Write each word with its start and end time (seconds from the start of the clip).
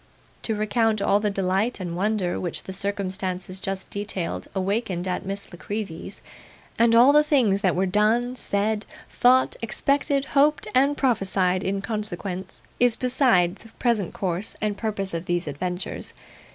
To 0.41 0.55
recount 0.55 0.99
all 0.99 1.19
the 1.19 1.29
delight 1.29 1.79
and 1.79 1.95
wonder 1.95 2.39
which 2.39 2.63
the 2.63 2.73
circumstances 2.73 3.59
just 3.59 3.91
detailed 3.91 4.47
awakened 4.55 5.07
at 5.07 5.27
Miss 5.27 5.53
La 5.53 5.59
Creevy's, 5.59 6.23
and 6.79 6.95
all 6.95 7.13
the 7.13 7.21
things 7.23 7.61
that 7.61 7.75
were 7.75 7.85
done, 7.85 8.35
said, 8.35 8.87
thought, 9.11 9.57
expected, 9.61 10.25
hoped, 10.33 10.65
and 10.73 10.97
prophesied 10.97 11.63
in 11.63 11.83
consequence, 11.83 12.63
is 12.79 12.95
beside 12.95 13.57
the 13.57 13.69
present 13.73 14.11
course 14.11 14.57
and 14.59 14.75
purpose 14.75 15.13
of 15.13 15.25
these 15.25 15.45
adventures. 15.45 16.15